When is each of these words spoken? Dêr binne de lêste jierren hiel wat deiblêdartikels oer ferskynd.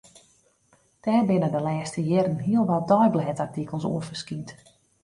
Dêr 1.03 1.21
binne 1.27 1.49
de 1.53 1.61
lêste 1.67 2.01
jierren 2.07 2.39
hiel 2.45 2.65
wat 2.69 2.87
deiblêdartikels 2.91 3.87
oer 3.89 4.03
ferskynd. 4.07 4.49